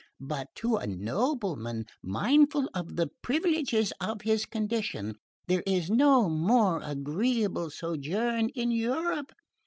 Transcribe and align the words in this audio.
But 0.19 0.47
to 0.55 0.77
a 0.77 0.87
nobleman 0.87 1.85
mindful 2.01 2.67
of 2.73 2.95
the 2.95 3.11
privileges 3.21 3.93
of 4.01 4.23
his 4.23 4.47
condition 4.47 5.13
there 5.45 5.61
is 5.67 5.91
no 5.91 6.27
more 6.27 6.81
agreeable 6.83 7.69
sojourn 7.69 8.49
in 8.55 8.71
Europe. 8.71 9.31